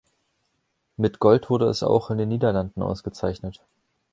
[0.97, 3.61] Mit Gold wurde es auch in den Niederlanden ausgezeichnet.